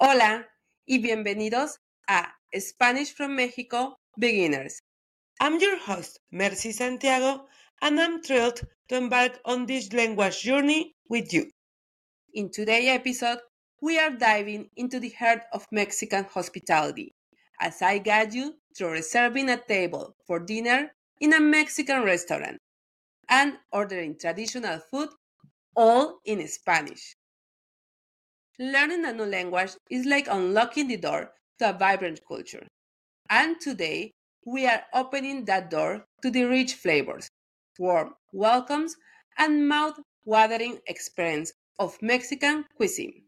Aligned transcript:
Hola 0.00 0.48
y 0.86 0.98
bienvenidos 1.00 1.80
a 2.06 2.32
Spanish 2.54 3.12
from 3.12 3.34
Mexico 3.34 3.96
Beginners. 4.16 4.80
I'm 5.40 5.58
your 5.58 5.76
host, 5.76 6.20
Mercy 6.30 6.70
Santiago, 6.70 7.48
and 7.82 8.00
I'm 8.00 8.22
thrilled 8.22 8.60
to 8.90 8.96
embark 8.96 9.40
on 9.44 9.66
this 9.66 9.92
language 9.92 10.40
journey 10.40 10.94
with 11.10 11.32
you. 11.32 11.50
In 12.32 12.48
today's 12.52 12.90
episode, 12.90 13.40
we 13.82 13.98
are 13.98 14.10
diving 14.10 14.70
into 14.76 15.00
the 15.00 15.10
heart 15.18 15.42
of 15.52 15.66
Mexican 15.72 16.26
hospitality 16.26 17.12
as 17.60 17.82
I 17.82 17.98
guide 17.98 18.32
you 18.32 18.54
through 18.76 18.92
reserving 18.92 19.50
a 19.50 19.56
table 19.56 20.14
for 20.28 20.38
dinner 20.38 20.92
in 21.20 21.32
a 21.32 21.40
Mexican 21.40 22.04
restaurant 22.04 22.58
and 23.28 23.58
ordering 23.72 24.16
traditional 24.16 24.78
food 24.92 25.08
all 25.74 26.20
in 26.24 26.46
Spanish. 26.46 27.16
Learning 28.60 29.04
a 29.04 29.12
new 29.12 29.24
language 29.24 29.72
is 29.90 30.04
like 30.04 30.26
unlocking 30.28 30.88
the 30.88 30.96
door 30.96 31.32
to 31.58 31.70
a 31.70 31.72
vibrant 31.72 32.20
culture. 32.26 32.66
And 33.30 33.60
today, 33.60 34.12
we 34.44 34.66
are 34.66 34.84
opening 34.92 35.44
that 35.46 35.70
door 35.70 36.04
to 36.22 36.30
the 36.30 36.44
rich 36.44 36.74
flavors, 36.74 37.28
warm 37.78 38.14
welcomes, 38.32 38.96
and 39.38 39.68
mouth 39.68 40.00
watering 40.24 40.80
experience 40.86 41.52
of 41.78 42.02
Mexican 42.02 42.64
cuisine. 42.76 43.24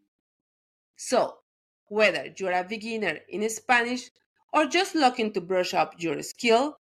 So, 0.97 1.39
whether 1.87 2.33
you're 2.37 2.53
a 2.53 2.63
beginner 2.63 3.19
in 3.29 3.49
Spanish 3.51 4.11
or 4.53 4.67
just 4.67 4.95
looking 4.95 5.33
to 5.33 5.41
brush 5.41 5.75
up 5.75 5.95
your 5.99 6.23
skill, 6.23 6.77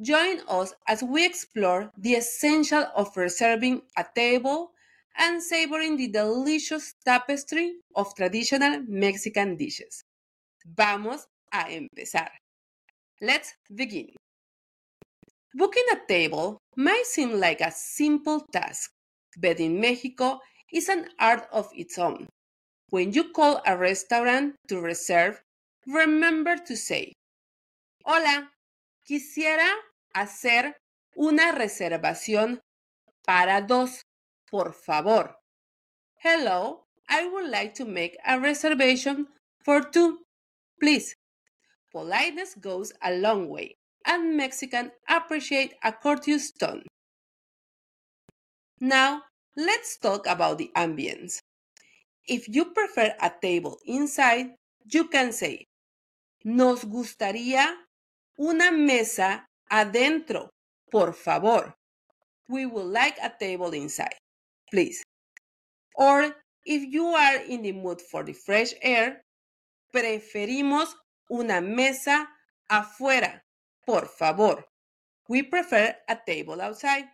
join 0.00 0.40
us 0.48 0.74
as 0.88 1.02
we 1.02 1.24
explore 1.24 1.92
the 1.96 2.14
essential 2.14 2.86
of 2.94 3.16
reserving 3.16 3.82
a 3.96 4.04
table 4.14 4.72
and 5.16 5.42
savoring 5.42 5.96
the 5.96 6.08
delicious 6.08 6.94
tapestry 7.04 7.76
of 7.94 8.14
traditional 8.14 8.82
Mexican 8.88 9.56
dishes. 9.56 10.04
Vamos 10.64 11.26
a 11.52 11.70
empezar. 11.70 12.30
Let's 13.20 13.54
begin. 13.74 14.10
Booking 15.54 15.84
a 15.92 16.06
table 16.08 16.58
might 16.76 17.04
seem 17.06 17.38
like 17.38 17.60
a 17.60 17.70
simple 17.70 18.40
task, 18.52 18.90
but 19.38 19.60
in 19.60 19.80
Mexico 19.80 20.40
is 20.72 20.88
an 20.88 21.08
art 21.18 21.46
of 21.52 21.68
its 21.74 21.98
own. 21.98 22.26
When 22.88 23.12
you 23.12 23.32
call 23.32 23.60
a 23.66 23.76
restaurant 23.76 24.54
to 24.68 24.80
reserve, 24.80 25.40
remember 25.86 26.56
to 26.56 26.76
say, 26.76 27.12
Hola, 28.04 28.50
quisiera 29.06 29.70
hacer 30.14 30.74
una 31.16 31.52
reservación 31.52 32.60
para 33.24 33.60
dos 33.60 34.01
por 34.52 34.74
favor. 34.74 35.34
Hello, 36.22 36.84
I 37.08 37.26
would 37.26 37.48
like 37.48 37.72
to 37.76 37.86
make 37.86 38.18
a 38.24 38.38
reservation 38.38 39.28
for 39.64 39.80
two, 39.80 40.18
please. 40.78 41.16
Politeness 41.90 42.54
goes 42.60 42.92
a 43.02 43.16
long 43.16 43.48
way, 43.48 43.76
and 44.04 44.36
Mexicans 44.36 44.90
appreciate 45.08 45.72
a 45.82 45.90
courteous 45.90 46.52
tone. 46.52 46.82
Now, 48.78 49.22
let's 49.56 49.96
talk 49.96 50.26
about 50.26 50.58
the 50.58 50.70
ambience. 50.76 51.38
If 52.28 52.46
you 52.46 52.66
prefer 52.66 53.14
a 53.20 53.32
table 53.40 53.78
inside, 53.86 54.52
you 54.84 55.08
can 55.08 55.32
say, 55.32 55.64
Nos 56.44 56.84
gustaría 56.84 57.72
una 58.38 58.70
mesa 58.70 59.46
adentro, 59.70 60.50
por 60.90 61.14
favor. 61.14 61.74
We 62.48 62.66
would 62.66 62.86
like 62.86 63.16
a 63.22 63.32
table 63.38 63.72
inside 63.72 64.21
please. 64.72 65.02
Or 65.94 66.34
if 66.64 66.92
you 66.92 67.04
are 67.06 67.36
in 67.42 67.62
the 67.62 67.72
mood 67.72 68.00
for 68.00 68.24
the 68.24 68.32
fresh 68.32 68.72
air, 68.80 69.20
preferimos 69.94 70.88
una 71.30 71.60
mesa 71.60 72.26
afuera, 72.70 73.40
por 73.86 74.06
favor. 74.08 74.64
We 75.28 75.42
prefer 75.42 75.94
a 76.08 76.18
table 76.26 76.60
outside, 76.60 77.04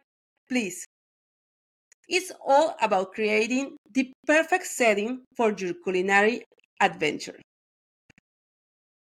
please. 0.48 0.84
It's 2.08 2.32
all 2.46 2.74
about 2.80 3.12
creating 3.12 3.76
the 3.92 4.12
perfect 4.26 4.66
setting 4.66 5.24
for 5.36 5.52
your 5.52 5.74
culinary 5.84 6.44
adventure. 6.80 7.38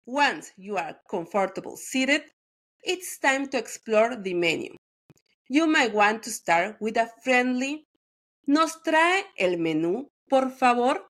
Once 0.08 0.52
you 0.58 0.78
are 0.78 0.96
comfortable 1.10 1.78
seated, 1.78 2.24
it's 2.84 3.20
time 3.20 3.48
to 3.50 3.58
explore 3.58 4.16
the 4.16 4.34
menu. 4.34 4.70
You 5.50 5.68
might 5.68 5.94
want 5.94 6.24
to 6.24 6.32
start 6.32 6.78
with 6.80 6.98
a 6.98 7.10
friendly 7.24 7.84
¿Nos 8.48 8.84
trae 8.84 9.26
el 9.38 9.58
menú, 9.58 10.08
por 10.30 10.52
favor? 10.52 11.08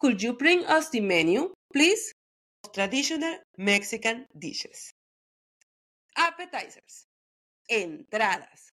Could 0.00 0.20
you 0.20 0.36
bring 0.36 0.64
us 0.64 0.90
the 0.90 1.00
menu, 1.00 1.52
please? 1.72 2.12
Traditional 2.72 3.38
Mexican 3.56 4.26
dishes. 4.36 4.92
Appetizers. 6.16 7.06
Entradas. 7.70 8.70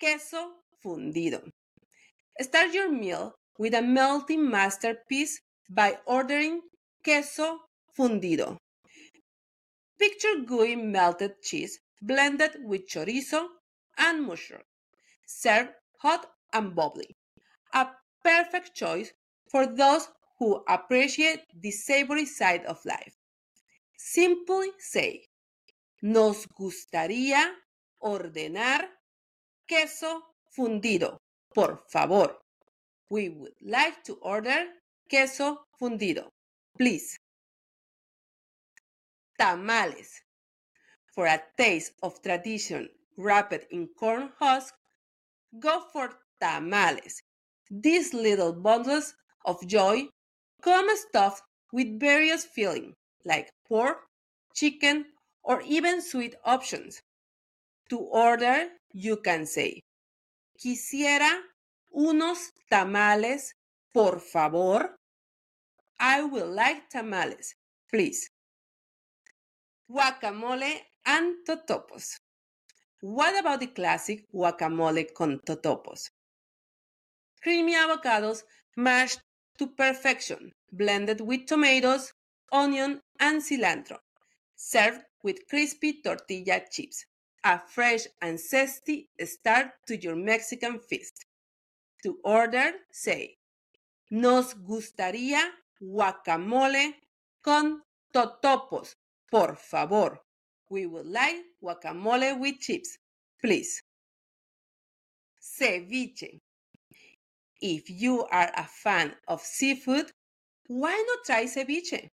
Queso 0.00 0.62
fundido. 0.82 1.50
Start 2.40 2.72
your 2.72 2.90
meal 2.90 3.34
with 3.58 3.74
a 3.74 3.82
melting 3.82 4.50
masterpiece 4.50 5.40
by 5.68 5.98
ordering 6.06 6.62
queso 7.04 7.60
fundido. 7.96 8.56
Picture 9.98 10.40
gooey 10.46 10.76
melted 10.76 11.42
cheese 11.42 11.78
blended 12.00 12.56
with 12.64 12.88
chorizo 12.88 13.48
and 13.98 14.22
mushroom. 14.26 14.62
Serve 15.26 15.68
hot 16.00 16.33
and 16.54 16.74
bubbly. 16.74 17.14
A 17.74 17.88
perfect 18.22 18.74
choice 18.74 19.12
for 19.50 19.66
those 19.66 20.08
who 20.38 20.64
appreciate 20.68 21.42
the 21.60 21.70
savory 21.70 22.24
side 22.24 22.64
of 22.64 22.84
life. 22.84 23.14
Simply 23.96 24.70
say, 24.78 25.26
nos 26.02 26.46
gustaría 26.46 27.52
ordenar 28.00 28.88
queso 29.66 30.22
fundido, 30.56 31.18
por 31.54 31.84
favor. 31.88 32.38
We 33.10 33.28
would 33.28 33.54
like 33.60 34.02
to 34.04 34.14
order 34.22 34.66
queso 35.08 35.66
fundido, 35.80 36.28
please. 36.76 37.18
Tamales. 39.38 40.22
For 41.14 41.26
a 41.26 41.40
taste 41.56 41.92
of 42.02 42.20
tradition 42.22 42.88
wrapped 43.16 43.66
in 43.70 43.88
corn 43.98 44.32
husk, 44.40 44.74
go 45.60 45.84
for 45.92 46.10
tamales. 46.44 47.22
These 47.70 48.12
little 48.12 48.52
bundles 48.52 49.14
of 49.46 49.56
joy 49.66 50.08
come 50.60 50.88
stuffed 50.96 51.42
with 51.72 51.98
various 51.98 52.44
fillings 52.44 52.94
like 53.24 53.50
pork, 53.66 53.96
chicken, 54.54 55.06
or 55.42 55.62
even 55.62 56.02
sweet 56.02 56.34
options. 56.44 57.00
To 57.88 57.98
order, 57.98 58.68
you 58.92 59.16
can 59.16 59.46
say, 59.46 59.80
Quisiera 60.60 61.32
unos 61.94 62.52
tamales, 62.70 63.54
por 63.92 64.20
favor. 64.20 64.96
I 65.98 66.22
will 66.24 66.50
like 66.50 66.88
tamales, 66.90 67.54
please. 67.90 68.28
Guacamole 69.90 70.80
and 71.06 71.36
totopos. 71.46 72.16
What 73.00 73.38
about 73.38 73.60
the 73.60 73.66
classic 73.66 74.24
guacamole 74.32 75.12
con 75.14 75.40
totopos? 75.46 76.08
Creamy 77.44 77.74
avocados 77.74 78.42
mashed 78.74 79.20
to 79.58 79.66
perfection, 79.66 80.50
blended 80.72 81.20
with 81.20 81.44
tomatoes, 81.46 82.14
onion, 82.50 83.00
and 83.20 83.42
cilantro, 83.42 83.98
served 84.56 85.02
with 85.22 85.46
crispy 85.48 86.00
tortilla 86.02 86.62
chips. 86.70 87.04
A 87.44 87.60
fresh 87.60 88.06
and 88.22 88.38
zesty 88.38 89.08
start 89.26 89.66
to 89.86 90.00
your 90.00 90.16
Mexican 90.16 90.78
feast. 90.80 91.26
To 92.02 92.18
order, 92.24 92.72
say, 92.90 93.36
Nos 94.10 94.54
gustaría 94.54 95.42
guacamole 95.78 96.94
con 97.42 97.82
totopos, 98.14 98.96
por 99.30 99.56
favor. 99.56 100.22
We 100.70 100.86
would 100.86 101.06
like 101.06 101.44
guacamole 101.62 102.38
with 102.38 102.60
chips, 102.60 102.96
please. 103.38 103.82
Ceviche. 105.38 106.40
If 107.66 107.88
you 107.88 108.26
are 108.26 108.52
a 108.54 108.64
fan 108.64 109.14
of 109.26 109.40
seafood, 109.40 110.12
why 110.66 111.02
not 111.08 111.24
try 111.24 111.46
ceviche? 111.46 112.10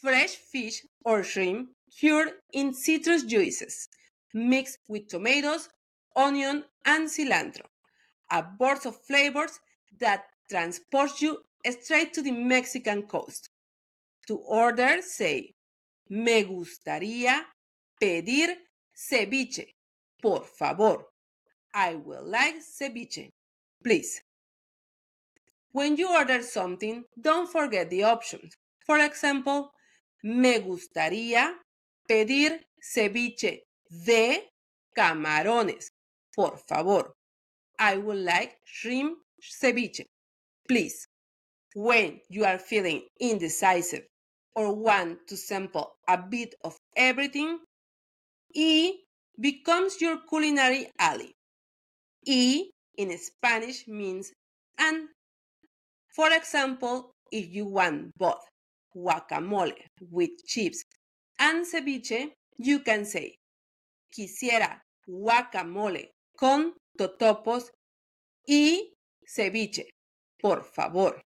Fresh 0.00 0.34
fish 0.34 0.82
or 1.04 1.22
shrimp 1.22 1.70
cured 1.96 2.32
in 2.52 2.74
citrus 2.74 3.22
juices, 3.22 3.88
mixed 4.34 4.80
with 4.88 5.06
tomatoes, 5.06 5.68
onion, 6.16 6.64
and 6.84 7.08
cilantro. 7.08 7.66
A 8.32 8.42
burst 8.42 8.84
of 8.84 9.00
flavors 9.06 9.60
that 10.00 10.24
transports 10.50 11.22
you 11.22 11.38
straight 11.80 12.12
to 12.14 12.20
the 12.20 12.32
Mexican 12.32 13.02
coast. 13.02 13.48
To 14.26 14.38
order, 14.38 15.02
say, 15.02 15.54
me 16.08 16.42
gustaría 16.42 17.44
pedir 18.00 18.56
ceviche. 18.92 19.76
Por 20.20 20.42
favor. 20.42 21.04
I 21.72 21.94
will 21.94 22.24
like 22.24 22.56
ceviche. 22.56 23.30
Please. 23.84 24.20
When 25.72 25.96
you 25.96 26.10
order 26.10 26.42
something, 26.42 27.04
don't 27.18 27.50
forget 27.50 27.88
the 27.88 28.04
options. 28.04 28.54
For 28.86 28.98
example, 28.98 29.72
me 30.22 30.58
gustaría 30.60 31.54
pedir 32.06 32.66
ceviche 32.78 33.62
de 33.88 34.50
camarones. 34.94 35.88
Por 36.34 36.58
favor. 36.58 37.14
I 37.78 37.96
would 37.96 38.18
like 38.18 38.58
shrimp 38.64 39.16
ceviche. 39.40 40.04
Please. 40.68 41.08
When 41.74 42.20
you 42.28 42.44
are 42.44 42.58
feeling 42.58 43.08
indecisive 43.18 44.04
or 44.54 44.74
want 44.74 45.26
to 45.28 45.36
sample 45.38 45.96
a 46.06 46.18
bit 46.18 46.54
of 46.62 46.76
everything, 46.94 47.58
E 48.54 49.06
becomes 49.40 49.98
your 50.02 50.18
culinary 50.28 50.90
ally. 50.98 51.32
E 52.26 52.70
in 52.98 53.16
Spanish 53.16 53.88
means 53.88 54.32
and. 54.78 55.08
For 56.14 56.30
example, 56.32 57.14
if 57.30 57.52
you 57.54 57.66
want 57.66 58.16
both 58.18 58.44
guacamole 58.94 59.74
with 60.10 60.30
chips 60.46 60.84
and 61.38 61.64
ceviche, 61.64 62.32
you 62.58 62.80
can 62.80 63.06
say, 63.06 63.38
quisiera 64.14 64.82
guacamole 65.08 66.10
con 66.36 66.74
totopos 66.98 67.70
y 68.46 68.92
ceviche, 69.26 69.88
por 70.38 70.64
favor. 70.64 71.22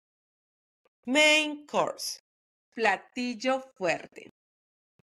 Main 1.06 1.66
course. 1.68 2.19
Platillo 2.75 3.62
fuerte. 3.78 4.31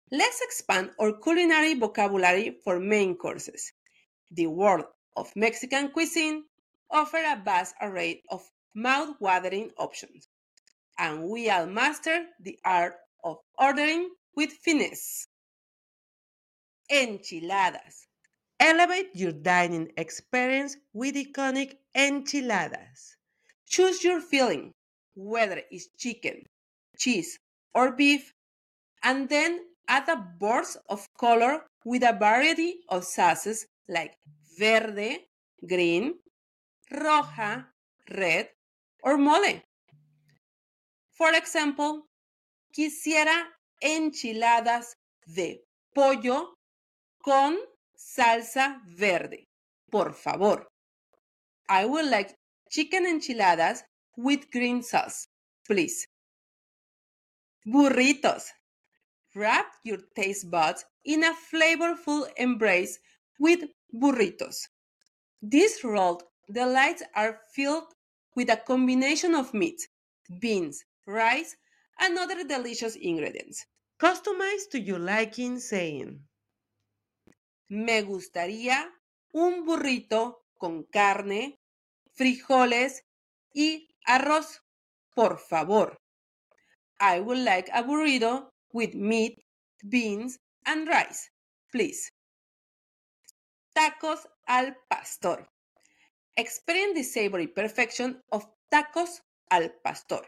Let's 0.09 0.41
expand 0.41 0.91
our 0.99 1.19
culinary 1.19 1.75
vocabulary 1.75 2.57
for 2.63 2.79
main 2.79 3.15
courses. 3.17 3.73
The 4.31 4.47
world 4.47 4.85
of 5.15 5.35
Mexican 5.35 5.91
cuisine 5.91 6.45
offers 6.89 7.25
a 7.27 7.41
vast 7.43 7.75
array 7.81 8.23
of 8.29 8.49
mouth-watering 8.77 9.71
options, 9.77 10.29
and 10.99 11.23
we 11.23 11.49
all 11.49 11.65
master 11.65 12.25
the 12.39 12.57
art 12.63 12.93
of 13.23 13.37
ordering 13.57 14.09
with 14.35 14.51
finesse. 14.63 15.27
Enchiladas. 16.89 18.07
Elevate 18.59 19.09
your 19.13 19.31
dining 19.31 19.91
experience 19.97 20.77
with 20.93 21.15
iconic 21.15 21.73
enchiladas. 21.95 23.17
Choose 23.67 24.03
your 24.03 24.21
filling, 24.21 24.71
whether 25.15 25.61
it's 25.71 25.89
chicken, 25.97 26.43
cheese, 26.97 27.39
or 27.73 27.91
beef, 27.91 28.31
and 29.03 29.27
then 29.27 29.59
add 29.87 30.07
a 30.07 30.23
burst 30.39 30.77
of 30.87 31.07
color 31.19 31.63
with 31.83 32.03
a 32.03 32.13
variety 32.13 32.81
of 32.89 33.03
sauces 33.03 33.65
like 33.89 34.13
verde, 34.59 35.17
green, 35.67 36.13
roja, 36.93 37.65
red, 38.15 38.49
or 39.07 39.17
mole. 39.17 39.63
For 41.13 41.33
example, 41.33 42.09
quisiera 42.73 43.47
enchiladas 43.81 44.97
de 45.25 45.63
pollo 45.93 46.57
con 47.23 47.57
salsa 47.95 48.81
verde. 48.85 49.47
Por 49.89 50.13
favor. 50.13 50.67
I 51.69 51.85
would 51.85 52.09
like 52.09 52.35
chicken 52.69 53.05
enchiladas 53.05 53.83
with 54.17 54.49
green 54.51 54.83
sauce, 54.83 55.29
please. 55.65 56.07
Burritos. 57.65 58.43
Wrap 59.35 59.67
your 59.85 59.99
taste 60.15 60.51
buds 60.51 60.83
in 61.05 61.23
a 61.23 61.33
flavorful 61.33 62.27
embrace 62.35 62.99
with 63.39 63.63
burritos. 63.93 64.67
These 65.41 65.83
rolled 65.83 66.23
delights 66.51 67.03
are 67.15 67.39
filled 67.53 67.93
with 68.37 68.51
a 68.51 68.57
combination 68.57 69.33
of 69.33 69.51
meat, 69.51 69.89
beans, 70.39 70.85
rice, 71.07 71.57
and 71.99 72.19
other 72.19 72.43
delicious 72.43 72.95
ingredients. 72.95 73.65
Customize 73.99 74.69
to 74.69 74.79
your 74.79 74.99
liking 74.99 75.59
saying, 75.59 76.21
Me 77.67 78.03
gustaría 78.03 78.93
un 79.33 79.65
burrito 79.65 80.45
con 80.59 80.83
carne, 80.83 81.57
frijoles 82.13 83.01
y 83.55 83.87
arroz, 84.05 84.61
por 85.15 85.39
favor. 85.39 85.97
I 86.99 87.19
would 87.19 87.39
like 87.39 87.69
a 87.73 87.81
burrito 87.81 88.51
with 88.71 88.93
meat, 88.93 89.43
beans, 89.89 90.37
and 90.63 90.87
rice, 90.87 91.31
please. 91.71 92.11
Tacos 93.75 94.27
al 94.45 94.75
pastor. 94.87 95.49
Experience 96.39 96.93
the 96.93 97.03
savory 97.03 97.47
perfection 97.47 98.21
of 98.31 98.45
tacos 98.71 99.21
al 99.49 99.69
pastor. 99.83 100.21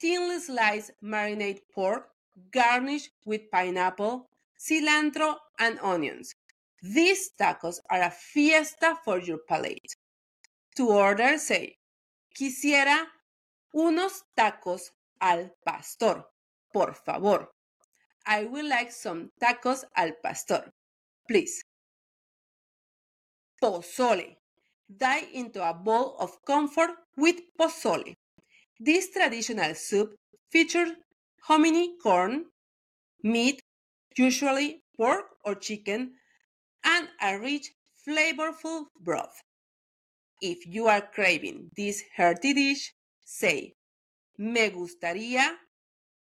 Thinly 0.00 0.38
sliced 0.38 0.92
marinade 1.02 1.62
pork 1.74 2.08
garnished 2.52 3.10
with 3.24 3.50
pineapple, 3.50 4.28
cilantro, 4.56 5.34
and 5.58 5.80
onions. 5.82 6.32
These 6.80 7.30
tacos 7.40 7.80
are 7.90 8.02
a 8.02 8.10
fiesta 8.10 8.96
for 9.04 9.18
your 9.18 9.38
palate. 9.48 9.96
To 10.76 10.90
order, 10.90 11.38
say, 11.38 11.76
quisiera 12.32 13.06
unos 13.74 14.22
tacos 14.38 14.90
al 15.20 15.50
pastor, 15.66 16.24
por 16.72 16.94
favor. 16.94 17.48
I 18.26 18.44
would 18.44 18.66
like 18.66 18.92
some 18.92 19.30
tacos 19.42 19.82
al 19.96 20.12
pastor, 20.22 20.70
please. 21.26 21.64
Pozole. 23.60 24.36
Dive 24.94 25.28
into 25.32 25.68
a 25.68 25.74
bowl 25.74 26.16
of 26.18 26.44
comfort 26.44 26.90
with 27.16 27.40
pozole. 27.58 28.14
This 28.78 29.10
traditional 29.10 29.74
soup 29.74 30.16
features 30.50 30.92
hominy 31.42 31.96
corn, 32.02 32.46
meat, 33.22 33.62
usually 34.16 34.82
pork 34.96 35.26
or 35.44 35.54
chicken, 35.54 36.14
and 36.84 37.08
a 37.20 37.38
rich, 37.38 37.72
flavorful 38.06 38.86
broth. 39.00 39.42
If 40.40 40.66
you 40.66 40.86
are 40.86 41.00
craving 41.00 41.70
this 41.76 42.02
hearty 42.16 42.52
dish, 42.52 42.92
say, 43.24 43.74
Me 44.38 44.70
gustaría 44.70 45.56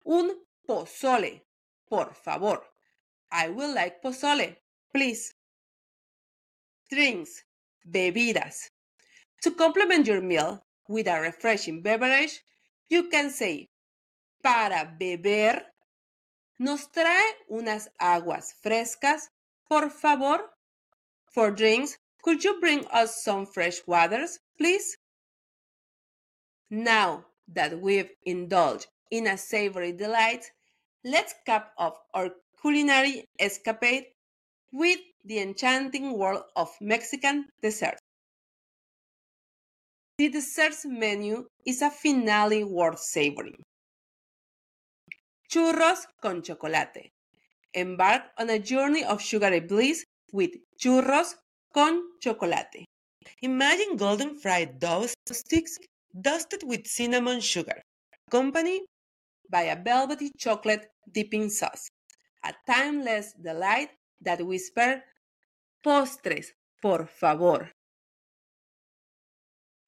un 0.05 0.31
pozole, 0.67 1.41
por 1.89 2.13
favor. 2.13 2.61
I 3.31 3.49
would 3.49 3.73
like 3.73 4.01
pozole, 4.01 4.57
please. 4.93 5.33
Drinks, 6.89 7.43
bebidas. 7.89 8.69
To 9.43 9.51
complement 9.51 10.07
your 10.07 10.21
meal 10.21 10.63
with 10.87 11.07
a 11.07 11.19
refreshing 11.19 11.81
beverage, 11.81 12.41
you 12.89 13.09
can 13.09 13.29
say, 13.29 13.69
para 14.41 14.95
beber, 14.99 15.61
nos 16.59 16.87
trae 16.87 17.33
unas 17.49 17.89
aguas 17.99 18.53
frescas, 18.61 19.29
por 19.67 19.89
favor. 19.89 20.39
For 21.31 21.51
drinks, 21.51 21.97
could 22.21 22.43
you 22.43 22.59
bring 22.59 22.85
us 22.87 23.23
some 23.23 23.45
fresh 23.45 23.81
waters, 23.87 24.39
please? 24.57 24.97
Now 26.69 27.25
that 27.47 27.81
we've 27.81 28.09
indulged 28.23 28.87
in 29.11 29.27
a 29.27 29.37
savory 29.37 29.91
delight, 29.91 30.51
let's 31.03 31.35
cap 31.45 31.73
off 31.77 31.97
our 32.13 32.29
culinary 32.61 33.27
escapade 33.39 34.05
with 34.71 34.99
the 35.25 35.39
enchanting 35.39 36.17
world 36.17 36.43
of 36.55 36.69
Mexican 36.81 37.45
desserts. 37.61 38.01
The 40.17 40.29
desserts 40.29 40.85
menu 40.85 41.45
is 41.65 41.81
a 41.81 41.89
finale 41.89 42.63
worth 42.63 42.99
savoring. 42.99 43.63
Churros 45.49 46.05
con 46.21 46.41
chocolate. 46.41 47.11
Embark 47.73 48.23
on 48.37 48.49
a 48.49 48.59
journey 48.59 49.03
of 49.03 49.21
sugary 49.21 49.59
bliss 49.59 50.03
with 50.31 50.51
churros 50.79 51.35
con 51.73 52.01
chocolate. 52.21 52.85
Imagine 53.41 53.95
golden 53.97 54.39
fried 54.39 54.79
dough 54.79 55.07
sticks 55.31 55.77
dusted 56.21 56.61
with 56.63 56.85
cinnamon 56.85 57.39
sugar, 57.39 57.81
accompanied 58.27 58.81
by 59.49 59.63
a 59.63 59.81
velvety 59.81 60.31
chocolate 60.37 60.87
dipping 61.11 61.49
sauce. 61.49 61.89
A 62.45 62.53
timeless 62.67 63.33
delight 63.41 63.89
that 64.21 64.45
whisper, 64.45 65.01
postres, 65.83 66.55
por 66.81 67.07
favor. 67.07 67.71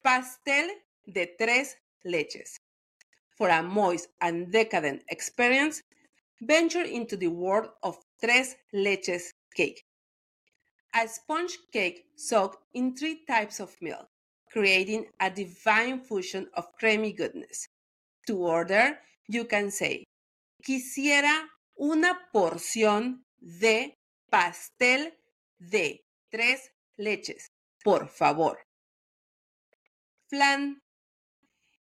Pastel 0.02 0.70
de 1.06 1.26
tres 1.38 1.76
leches. 2.04 2.60
For 3.36 3.50
a 3.50 3.62
moist 3.62 4.08
and 4.20 4.52
decadent 4.52 5.02
experience, 5.08 5.82
venture 6.40 6.84
into 6.84 7.16
the 7.16 7.28
world 7.28 7.70
of 7.82 7.98
tres 8.20 8.56
leches 8.72 9.30
cake. 9.54 9.82
A 10.94 11.08
sponge 11.08 11.58
cake 11.72 12.04
soaked 12.16 12.62
in 12.74 12.94
three 12.94 13.24
types 13.26 13.60
of 13.60 13.74
milk, 13.82 14.06
creating 14.50 15.06
a 15.20 15.30
divine 15.30 16.00
fusion 16.00 16.48
of 16.54 16.72
creamy 16.78 17.12
goodness. 17.12 17.66
To 18.26 18.38
order, 18.38 18.98
you 19.28 19.44
can 19.44 19.70
say, 19.70 20.04
quisiera 20.62 21.48
una 21.78 22.18
porción 22.32 23.24
de 23.40 23.94
pastel 24.30 25.12
de 25.58 26.04
tres 26.30 26.70
leches, 26.96 27.50
por 27.84 28.08
favor. 28.08 28.58
Flan. 30.28 30.82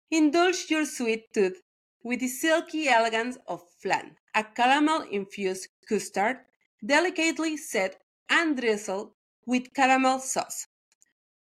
Indulge 0.10 0.70
your 0.70 0.86
sweet 0.86 1.34
tooth 1.34 1.62
with 2.03 2.20
the 2.20 2.27
silky 2.27 2.88
elegance 2.88 3.38
of 3.48 3.62
flan, 3.80 4.15
a 4.36 4.44
caramel-infused 4.44 5.70
custard 5.88 6.38
delicately 6.86 7.58
set 7.58 8.01
and 8.30 8.58
drizzled 8.58 9.12
with 9.46 9.74
caramel 9.74 10.20
sauce. 10.20 10.68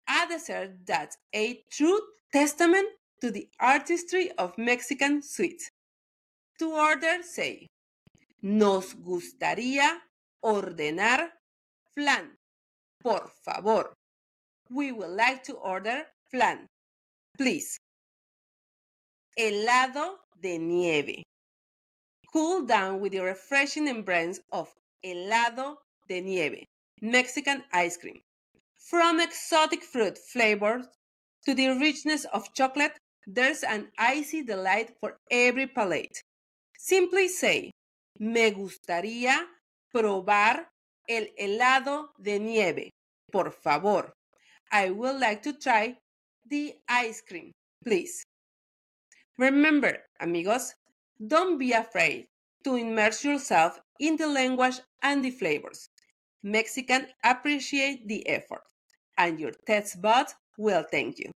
A 0.07 0.27
dessert 0.27 0.85
that's 0.85 1.17
a 1.33 1.63
true 1.71 2.01
testament 2.33 2.87
to 3.21 3.31
the 3.31 3.47
artistry 3.59 4.31
of 4.37 4.57
Mexican 4.57 5.21
sweets. 5.21 5.69
To 6.59 6.71
order, 6.71 7.21
say, 7.23 7.67
Nos 8.41 8.95
gustaría 8.95 10.01
ordenar 10.41 11.38
flan. 11.93 12.35
Por 13.01 13.29
favor. 13.43 13.93
We 14.69 14.91
would 14.91 15.11
like 15.11 15.43
to 15.43 15.53
order 15.53 16.05
flan. 16.29 16.67
Please. 17.37 17.77
Helado 19.37 20.17
de 20.41 20.57
nieve. 20.57 21.23
Cool 22.31 22.65
down 22.65 22.99
with 22.99 23.13
the 23.13 23.19
refreshing 23.19 23.87
embrace 23.87 24.39
of 24.51 24.73
helado 25.03 25.77
de 26.07 26.21
nieve, 26.21 26.65
Mexican 27.01 27.63
ice 27.71 27.97
cream. 27.97 28.21
From 28.75 29.19
exotic 29.19 29.83
fruit 29.83 30.17
flavors 30.17 30.85
to 31.45 31.53
the 31.55 31.69
richness 31.69 32.25
of 32.25 32.53
chocolate, 32.53 32.97
there's 33.25 33.63
an 33.63 33.91
icy 33.97 34.43
delight 34.43 34.91
for 34.99 35.17
every 35.31 35.67
palate. 35.67 36.21
Simply 36.77 37.27
say, 37.27 37.71
me 38.19 38.51
gustaría 38.51 39.45
probar 39.93 40.65
el 41.09 41.33
helado 41.37 42.13
de 42.17 42.39
nieve. 42.39 42.91
Por 43.31 43.51
favor. 43.51 44.13
I 44.71 44.91
would 44.91 45.19
like 45.19 45.41
to 45.43 45.53
try 45.53 45.97
the 46.47 46.75
ice 46.87 47.21
cream, 47.21 47.51
please. 47.83 48.23
Remember, 49.37 50.05
amigos, 50.19 50.73
don't 51.25 51.57
be 51.57 51.71
afraid 51.71 52.27
to 52.63 52.75
immerse 52.75 53.23
yourself 53.23 53.79
in 53.99 54.15
the 54.17 54.27
language 54.27 54.79
and 55.01 55.23
the 55.23 55.31
flavors. 55.31 55.89
Mexican 56.43 57.07
appreciate 57.23 58.07
the 58.07 58.27
effort, 58.27 58.61
and 59.17 59.39
your 59.39 59.51
taste 59.65 60.01
buds 60.01 60.35
will 60.57 60.83
thank 60.91 61.17
you. 61.19 61.31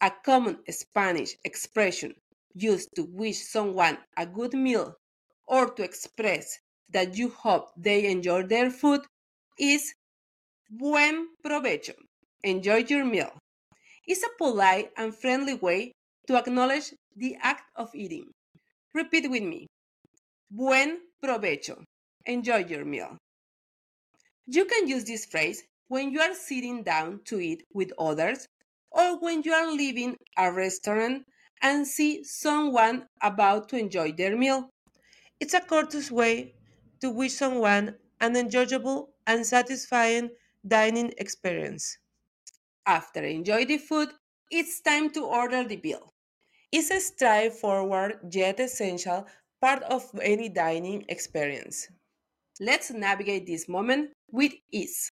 A 0.00 0.12
common 0.24 0.58
Spanish 0.70 1.36
expression 1.44 2.14
used 2.54 2.90
to 2.94 3.04
wish 3.04 3.46
someone 3.46 3.98
a 4.16 4.26
good 4.26 4.54
meal 4.54 4.94
or 5.46 5.70
to 5.74 5.82
express 5.82 6.58
that 6.90 7.16
you 7.16 7.30
hope 7.30 7.70
they 7.76 8.06
enjoy 8.06 8.42
their 8.42 8.70
food 8.70 9.00
is 9.58 9.94
buen 10.70 11.28
provecho. 11.44 11.94
Enjoy 12.42 12.84
your 12.88 13.04
meal. 13.04 13.32
It's 14.06 14.22
a 14.22 14.36
polite 14.38 14.90
and 14.96 15.14
friendly 15.14 15.54
way 15.54 15.92
to 16.26 16.36
acknowledge 16.36 16.92
the 17.16 17.36
act 17.42 17.64
of 17.76 17.94
eating. 17.94 18.30
Repeat 18.94 19.30
with 19.30 19.42
me. 19.42 19.66
Buen 20.50 20.98
provecho. 21.22 21.82
Enjoy 22.24 22.58
your 22.58 22.84
meal. 22.84 23.16
You 24.46 24.64
can 24.64 24.88
use 24.88 25.04
this 25.04 25.26
phrase 25.26 25.62
when 25.88 26.10
you 26.10 26.20
are 26.20 26.34
sitting 26.34 26.82
down 26.82 27.20
to 27.26 27.40
eat 27.40 27.62
with 27.72 27.92
others 27.98 28.46
or 28.90 29.18
when 29.18 29.42
you 29.42 29.52
are 29.52 29.72
leaving 29.72 30.16
a 30.36 30.52
restaurant 30.52 31.24
and 31.62 31.86
see 31.86 32.22
someone 32.24 33.06
about 33.22 33.68
to 33.68 33.78
enjoy 33.78 34.12
their 34.12 34.36
meal. 34.36 34.70
It's 35.40 35.54
a 35.54 35.60
courteous 35.60 36.10
way 36.10 36.54
to 37.00 37.10
wish 37.10 37.34
someone 37.34 37.96
an 38.20 38.36
enjoyable 38.36 39.10
and 39.26 39.44
satisfying 39.44 40.30
dining 40.66 41.12
experience. 41.18 41.98
After 42.86 43.24
enjoy 43.24 43.64
the 43.64 43.78
food, 43.78 44.08
it's 44.50 44.80
time 44.80 45.10
to 45.10 45.24
order 45.24 45.64
the 45.64 45.76
bill. 45.76 46.12
It's 46.72 46.90
a 46.90 47.00
straightforward 47.00 48.20
yet 48.30 48.60
essential 48.60 49.26
part 49.60 49.82
of 49.84 50.08
any 50.22 50.48
dining 50.48 51.04
experience. 51.08 51.88
Let's 52.60 52.90
navigate 52.90 53.46
this 53.46 53.68
moment 53.68 54.10
with 54.30 54.52
ease. 54.70 55.10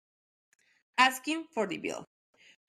Asking 0.98 1.44
for 1.52 1.66
the 1.66 1.78
bill. 1.78 2.04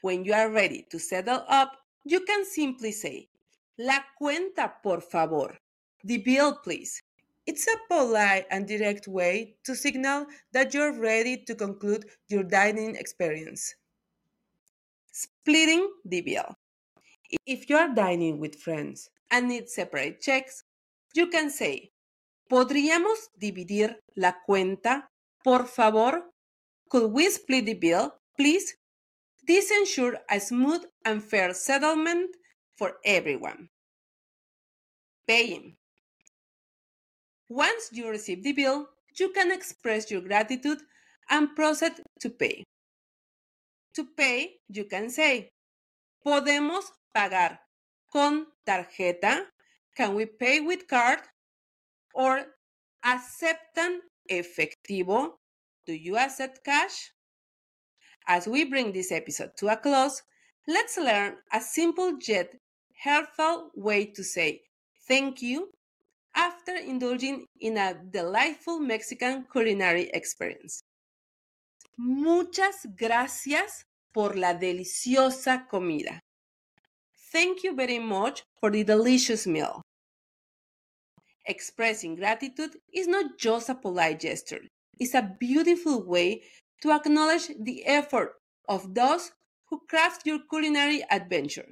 When 0.02 0.26
you 0.26 0.34
are 0.34 0.52
ready 0.52 0.86
to 0.92 1.00
settle 1.00 1.44
up, 1.48 1.78
you 2.06 2.22
can 2.22 2.46
simply 2.46 2.92
say, 2.92 3.30
La 3.78 4.00
cuenta, 4.20 4.74
por 4.82 5.02
favor. 5.02 5.58
The 6.04 6.18
bill, 6.18 6.58
please. 6.64 7.02
It's 7.48 7.66
a 7.66 7.78
polite 7.88 8.46
and 8.52 8.68
direct 8.68 9.08
way 9.08 9.56
to 9.64 9.74
signal 9.74 10.26
that 10.52 10.74
you're 10.74 11.00
ready 11.00 11.38
to 11.46 11.56
conclude 11.56 12.06
your 12.28 12.44
dining 12.44 12.98
experience. 12.98 13.74
Splitting 15.14 15.90
the 16.04 16.22
bill. 16.22 16.58
If 17.46 17.70
you 17.70 17.78
are 17.78 17.96
dining 17.96 18.40
with 18.40 18.60
friends 18.60 19.10
and 19.32 19.48
need 19.48 19.70
separate 19.70 20.20
checks, 20.20 20.64
you 21.16 21.28
can 21.28 21.50
say, 21.50 21.92
¿Podríamos 22.50 23.30
dividir 23.38 23.96
la 24.16 24.42
cuenta, 24.46 25.10
por 25.44 25.68
favor? 25.68 26.24
Could 26.90 27.12
we 27.12 27.30
split 27.30 27.66
the 27.66 27.74
bill, 27.74 28.14
please? 28.38 28.76
This 29.46 29.72
ensures 29.72 30.18
a 30.30 30.40
smooth 30.40 30.84
and 31.06 31.24
fair 31.24 31.54
settlement 31.54 32.36
for 32.76 32.98
everyone. 33.06 33.70
Paying. 35.28 35.78
Once 37.50 37.90
you 37.92 38.10
receive 38.10 38.44
the 38.44 38.54
bill, 38.54 38.88
you 39.18 39.30
can 39.30 39.52
express 39.52 40.12
your 40.12 40.22
gratitude 40.22 40.80
and 41.30 41.56
proceed 41.56 41.94
to 42.20 42.30
pay. 42.30 42.64
To 43.96 44.06
pay, 44.06 44.60
you 44.70 44.86
can 44.86 45.10
say, 45.10 45.50
¿Podemos 46.26 46.84
pagar 47.16 47.60
con 48.12 48.48
tarjeta? 48.66 49.46
Can 49.96 50.14
we 50.14 50.26
pay 50.26 50.60
with 50.60 50.88
card? 50.88 51.20
Or 52.14 52.46
aceptan 53.04 54.00
efectivo? 54.30 55.38
Do 55.86 55.94
you 55.94 56.18
accept 56.18 56.64
cash? 56.66 57.14
As 58.28 58.46
we 58.46 58.66
bring 58.66 58.92
this 58.92 59.12
episode 59.12 59.52
to 59.58 59.70
a 59.70 59.78
close, 59.78 60.22
let's 60.68 60.98
learn 60.98 61.38
a 61.54 61.62
simple 61.62 62.18
yet 62.28 62.54
helpful 62.94 63.72
way 63.74 64.06
to 64.06 64.24
say 64.24 64.64
thank 65.08 65.42
you 65.42 65.72
after 66.38 66.76
indulging 66.76 67.46
in 67.60 67.78
a 67.78 67.96
delightful 68.12 68.80
Mexican 68.80 69.46
culinary 69.52 70.10
experience. 70.14 70.82
Muchas 71.98 72.86
gracias 72.96 73.84
por 74.14 74.38
la 74.38 74.54
deliciosa 74.54 75.68
comida. 75.68 76.20
Thank 77.32 77.64
you 77.64 77.76
very 77.76 78.00
much 78.00 78.44
for 78.60 78.72
the 78.72 78.84
delicious 78.84 79.48
meal. 79.48 79.82
Expressing 81.48 82.16
gratitude 82.16 82.78
is 82.94 83.08
not 83.08 83.38
just 83.40 83.70
a 83.70 83.76
polite 83.76 84.20
gesture, 84.20 84.62
it's 85.00 85.16
a 85.16 85.36
beautiful 85.40 86.06
way 86.06 86.44
to 86.82 86.92
acknowledge 86.92 87.50
the 87.60 87.86
effort 87.86 88.34
of 88.70 88.94
those 88.94 89.32
who 89.70 89.80
craft 89.90 90.26
your 90.26 90.40
culinary 90.50 91.04
adventure. 91.10 91.66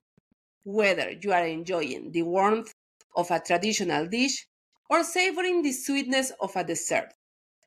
Whether 0.64 1.12
you 1.22 1.32
are 1.32 1.46
enjoying 1.46 2.12
the 2.12 2.24
warmth 2.24 2.72
of 3.16 3.30
a 3.30 3.40
traditional 3.40 4.08
dish 4.08 4.48
or 4.90 5.04
savoring 5.04 5.62
the 5.62 5.72
sweetness 5.72 6.32
of 6.40 6.56
a 6.56 6.64
dessert, 6.64 7.14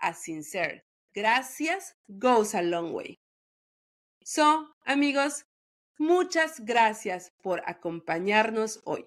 a 0.02 0.14
sincere 0.14 0.82
gracias 1.14 1.94
goes 2.18 2.54
a 2.54 2.62
long 2.62 2.92
way. 2.92 3.18
So, 4.24 4.68
amigos, 4.86 5.44
muchas 5.98 6.60
gracias 6.60 7.32
por 7.42 7.60
acompañarnos 7.66 8.80
hoy. 8.84 9.04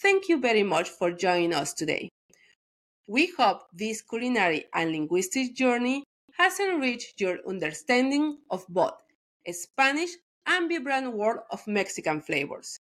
Thank 0.00 0.28
you 0.28 0.38
very 0.38 0.62
much 0.62 0.88
for 0.88 1.12
joining 1.12 1.54
us 1.54 1.74
today. 1.74 2.08
We 3.06 3.32
hope 3.36 3.62
this 3.72 4.02
culinary 4.02 4.66
and 4.74 4.92
linguistic 4.92 5.54
journey 5.54 6.04
has 6.38 6.60
enriched 6.60 7.20
your 7.20 7.38
understanding 7.46 8.38
of 8.50 8.64
both 8.68 8.94
a 9.46 9.52
Spanish 9.52 10.10
and 10.46 10.70
vibrant 10.70 11.12
world 11.12 11.40
of 11.50 11.66
Mexican 11.66 12.20
flavors. 12.20 12.78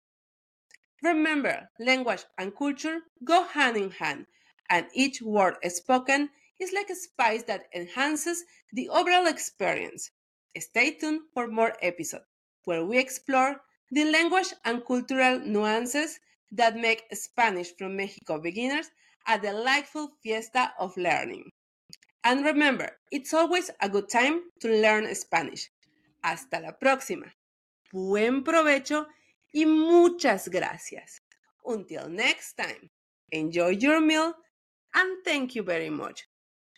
Remember, 1.03 1.69
language 1.79 2.25
and 2.39 2.57
culture 2.57 3.01
go 3.25 3.45
hand 3.45 3.77
in 3.77 3.91
hand, 3.91 4.27
and 4.71 4.87
each 4.95 5.23
word 5.23 5.57
spoken 5.69 6.31
is 6.59 6.73
like 6.73 6.91
a 6.91 6.95
spice 6.95 7.43
that 7.45 7.67
enhances 7.75 8.45
the 8.73 8.89
overall 8.89 9.27
experience. 9.27 10.11
Stay 10.59 10.93
tuned 10.93 11.21
for 11.35 11.49
more 11.49 11.75
episodes 11.83 12.25
where 12.65 12.85
we 12.85 12.99
explore 12.99 13.61
the 13.91 14.05
language 14.05 14.53
and 14.65 14.85
cultural 14.85 15.39
nuances 15.41 16.19
that 16.51 16.77
make 16.77 17.05
Spanish 17.13 17.73
from 17.77 17.97
Mexico 17.97 18.41
beginners 18.41 18.91
a 19.29 19.39
delightful 19.39 20.11
fiesta 20.23 20.73
of 20.79 20.97
learning. 20.97 21.51
And 22.25 22.45
remember, 22.45 22.91
it's 23.13 23.35
always 23.35 23.71
a 23.81 23.89
good 23.89 24.09
time 24.09 24.41
to 24.61 24.69
learn 24.69 25.13
Spanish. 25.15 25.71
Hasta 26.25 26.61
la 26.61 26.73
próxima. 26.73 27.33
Buen 27.93 28.43
provecho 28.43 29.07
y 29.53 29.65
muchas 29.65 30.49
gracias. 30.49 31.21
Until 31.65 32.09
next 32.09 32.55
time, 32.55 32.91
enjoy 33.31 33.71
your 33.71 34.01
meal 34.01 34.35
and 34.97 35.25
thank 35.25 35.55
you 35.55 35.63
very 35.63 35.91
much. 35.91 36.27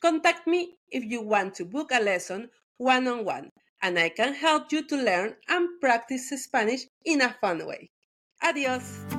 Contact 0.03 0.47
me 0.47 0.77
if 0.91 1.05
you 1.05 1.23
want 1.23 1.55
to 1.55 1.65
book 1.65 1.91
a 1.93 2.03
lesson 2.03 2.51
one 2.77 3.09
on 3.09 3.25
one, 3.25 3.51
and 3.83 3.99
I 3.99 4.11
can 4.11 4.35
help 4.35 4.71
you 4.73 4.87
to 4.87 4.97
learn 4.97 5.35
and 5.49 5.81
practice 5.81 6.31
Spanish 6.31 6.83
in 7.05 7.23
a 7.23 7.35
fun 7.41 7.67
way. 7.67 7.91
Adiós. 8.43 9.18